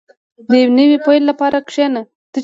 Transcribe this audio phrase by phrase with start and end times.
[0.49, 2.01] •د یو نوي پیل لپاره کښېنه.